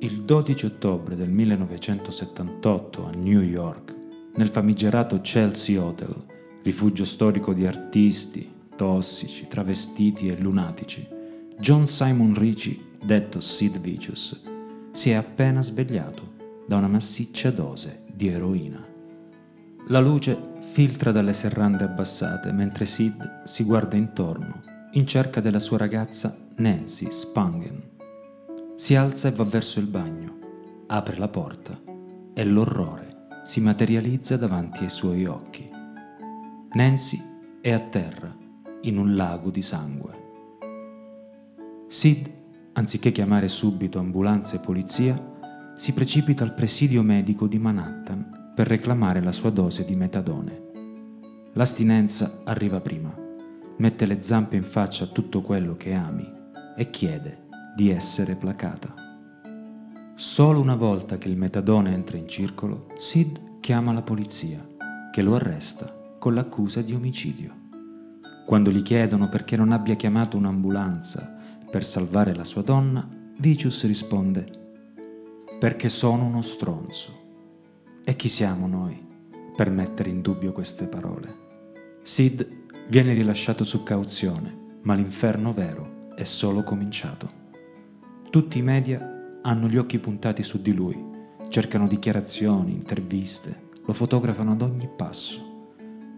[0.00, 3.96] Il 12 ottobre del 1978 a New York,
[4.36, 6.14] nel famigerato Chelsea Hotel,
[6.62, 11.04] rifugio storico di artisti, tossici, travestiti e lunatici,
[11.58, 14.40] John Simon Ricci, detto Sid Vicious,
[14.92, 16.34] si è appena svegliato
[16.64, 18.86] da una massiccia dose di eroina.
[19.88, 24.62] La luce filtra dalle serrande abbassate mentre Sid si guarda intorno
[24.92, 27.96] in cerca della sua ragazza Nancy Spangen.
[28.78, 30.38] Si alza e va verso il bagno,
[30.86, 31.76] apre la porta
[32.32, 35.68] e l'orrore si materializza davanti ai suoi occhi.
[36.74, 37.20] Nancy
[37.60, 38.32] è a terra,
[38.82, 40.12] in un lago di sangue.
[41.88, 42.30] Sid,
[42.74, 45.20] anziché chiamare subito ambulanza e polizia,
[45.74, 50.66] si precipita al presidio medico di Manhattan per reclamare la sua dose di metadone.
[51.54, 53.12] L'astinenza arriva prima,
[53.78, 56.32] mette le zampe in faccia a tutto quello che ami
[56.76, 57.46] e chiede
[57.78, 58.92] di essere placata.
[60.16, 64.66] Solo una volta che il metadone entra in circolo, Sid chiama la polizia,
[65.12, 67.54] che lo arresta con l'accusa di omicidio.
[68.44, 71.36] Quando gli chiedono perché non abbia chiamato un'ambulanza
[71.70, 74.96] per salvare la sua donna, Vicious risponde
[75.60, 77.12] perché sono uno stronzo.
[78.02, 79.00] E chi siamo noi
[79.54, 81.32] per mettere in dubbio queste parole?
[82.02, 82.44] Sid
[82.88, 87.37] viene rilasciato su cauzione, ma l'inferno vero è solo cominciato.
[88.30, 91.02] Tutti i media hanno gli occhi puntati su di lui,
[91.48, 95.72] cercano dichiarazioni, interviste, lo fotografano ad ogni passo.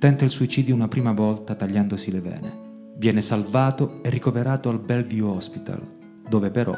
[0.00, 2.60] Tenta il suicidio una prima volta tagliandosi le vene.
[2.96, 5.80] Viene salvato e ricoverato al Bellevue Hospital,
[6.28, 6.74] dove però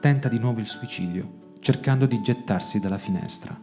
[0.00, 3.54] tenta di nuovo il suicidio, cercando di gettarsi dalla finestra.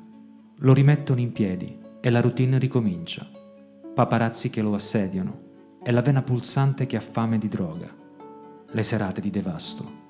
[0.57, 3.27] Lo rimettono in piedi e la routine ricomincia.
[3.95, 5.41] Paparazzi che lo assediano
[5.81, 7.89] e la vena pulsante che ha fame di droga.
[8.69, 10.02] Le serate di devasto.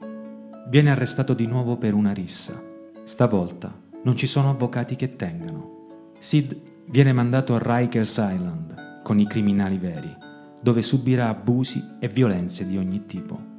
[0.65, 2.61] Viene arrestato di nuovo per una rissa.
[3.03, 6.15] Stavolta non ci sono avvocati che tengano.
[6.19, 10.15] Sid viene mandato a Rikers Island con i criminali veri,
[10.61, 13.51] dove subirà abusi e violenze di ogni tipo.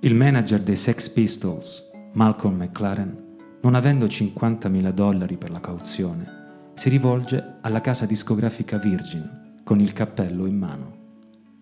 [0.00, 6.40] Il manager dei Sex Pistols, Malcolm McLaren, non avendo 50.000 dollari per la cauzione,
[6.74, 10.96] si rivolge alla casa discografica Virgin con il cappello in mano.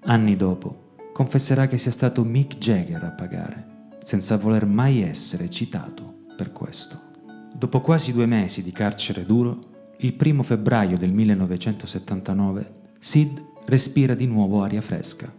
[0.04, 3.78] Anni dopo, confesserà che sia stato Mick Jagger a pagare
[4.10, 7.00] senza voler mai essere citato per questo.
[7.54, 14.26] Dopo quasi due mesi di carcere duro, il primo febbraio del 1979, Sid respira di
[14.26, 15.32] nuovo aria fresca.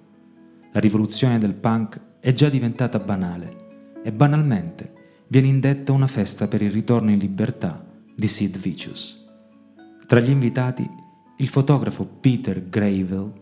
[0.72, 4.94] La rivoluzione del punk è già diventata banale e banalmente
[5.28, 9.28] viene indetta una festa per il ritorno in libertà di Sid Vicious.
[10.08, 10.90] Tra gli invitati
[11.36, 13.34] il fotografo Peter Gravel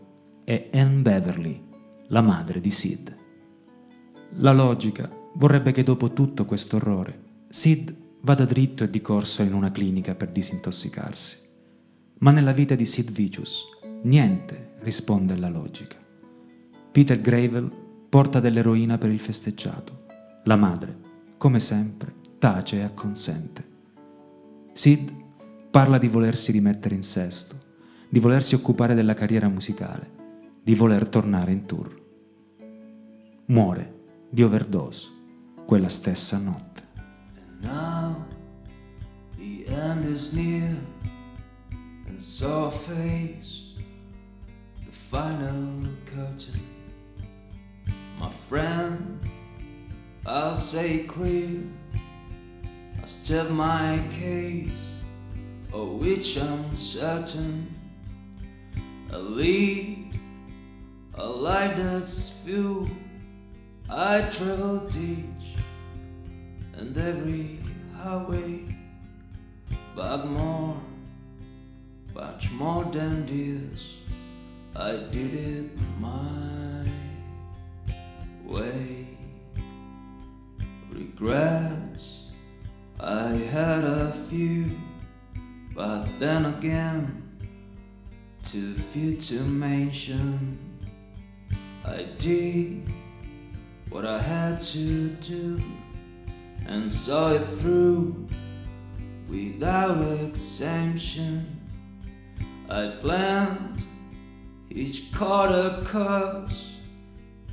[0.42, 1.62] e Anne Beverly,
[2.08, 3.14] la madre di Sid.
[4.34, 9.54] La logica vorrebbe che dopo tutto questo orrore Sid vada dritto e di corsa in
[9.54, 11.36] una clinica per disintossicarsi.
[12.18, 13.64] Ma nella vita di Sid Vicious
[14.02, 15.96] niente risponde alla logica.
[16.92, 17.70] Peter Gravel
[18.08, 20.06] porta dell'eroina per il festeggiato.
[20.44, 20.96] La madre,
[21.38, 23.68] come sempre, tace e acconsente.
[24.72, 25.12] Sid
[25.70, 27.58] parla di volersi rimettere in sesto,
[28.08, 30.08] di volersi occupare della carriera musicale,
[30.62, 32.00] di voler tornare in tour.
[33.46, 33.94] Muore
[34.28, 35.18] di overdose
[35.70, 36.82] quella stessa notte.
[37.60, 38.26] Now
[39.36, 40.76] the end is near,
[42.08, 43.76] and so face
[44.84, 46.60] the final curtain.
[48.18, 49.20] My friend,
[50.26, 51.62] I'll say clear,
[53.00, 54.94] I state my case,
[55.72, 57.68] of which I'm certain.
[59.12, 60.18] I lead
[61.14, 62.90] a life that's fueled
[63.92, 65.29] I traveled each
[66.80, 67.60] and every
[67.94, 68.64] highway,
[69.94, 70.80] but more,
[72.14, 73.96] much more than this,
[74.74, 75.70] I did it
[76.00, 76.86] my
[78.46, 79.08] way.
[80.90, 82.24] Regrets,
[82.98, 84.70] I had a few,
[85.74, 87.22] but then again,
[88.42, 90.58] too few to mention.
[91.84, 92.90] I did
[93.90, 95.62] what I had to do
[96.66, 98.26] and saw it through
[99.28, 101.60] without exemption.
[102.68, 103.82] I planned
[104.70, 106.76] each quarter course,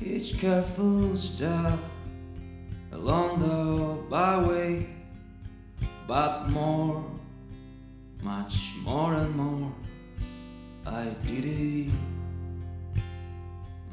[0.01, 1.80] each careful step
[2.92, 4.88] along the byway,
[6.07, 7.03] but more,
[8.21, 9.74] much more and more,
[10.86, 11.92] I did it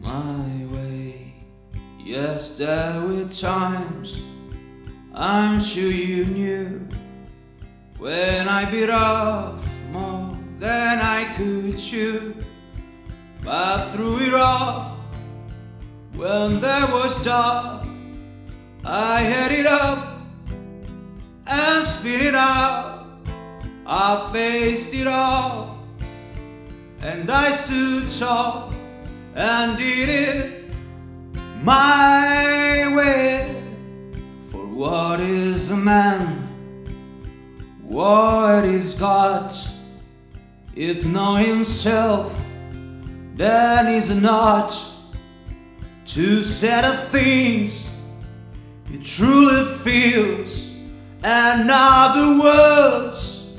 [0.01, 1.35] my way.
[1.99, 4.21] Yes, there were times
[5.17, 6.89] I'm sure you knew
[7.99, 12.35] when I bit off more than I could chew.
[13.45, 14.99] But through it all,
[16.17, 17.87] when there was dark,
[18.85, 20.19] I had it up
[21.47, 23.07] and spit it out.
[23.87, 25.79] I faced it all,
[27.03, 28.73] and I stood tall
[29.37, 30.75] and did it
[31.63, 33.54] my way.
[34.85, 36.27] What is a man?
[37.81, 39.51] What is God?
[40.77, 42.39] If not himself,
[43.35, 44.79] then he's not
[46.05, 47.91] to set of things
[48.91, 50.71] he truly feels,
[51.23, 53.57] and other words,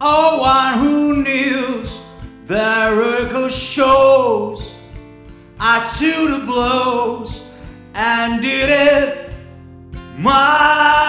[0.00, 2.00] oh one who kneels,
[2.44, 2.92] their
[3.24, 4.72] echo shows,
[5.58, 7.44] I to the blows,
[7.92, 9.29] and did it
[10.22, 10.99] Mas